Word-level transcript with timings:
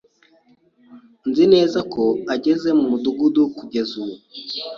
Nzi 1.29 1.43
neza 1.53 1.79
ko 1.93 2.03
ageze 2.33 2.69
mu 2.77 2.85
mudugudu 2.91 3.41
kugeza 3.57 3.91
ubu. 4.01 4.15